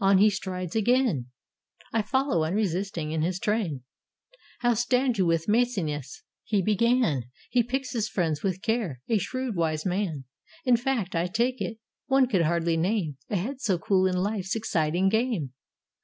On 0.00 0.18
he 0.18 0.28
strides 0.28 0.74
again: 0.74 1.26
I 1.92 2.02
follow, 2.02 2.42
unresisting, 2.42 3.12
in 3.12 3.22
his 3.22 3.38
train. 3.38 3.84
"How 4.58 4.74
stand 4.74 5.18
you 5.18 5.24
with 5.24 5.46
Maecenas?" 5.46 6.24
he 6.42 6.60
began: 6.60 7.26
"He 7.48 7.62
picks 7.62 7.92
his 7.92 8.08
friends 8.08 8.42
with 8.42 8.60
care; 8.60 9.00
a 9.08 9.18
shrewd 9.18 9.54
wise 9.54 9.86
man; 9.86 10.24
In 10.64 10.76
fact, 10.76 11.14
I 11.14 11.28
take 11.28 11.60
it, 11.60 11.78
one 12.08 12.26
could 12.26 12.42
hardly 12.42 12.76
name 12.76 13.18
A 13.30 13.36
head 13.36 13.60
so 13.60 13.78
cool 13.78 14.08
in 14.08 14.16
Hfe's 14.16 14.56
exciting 14.56 15.08
game. 15.10 15.52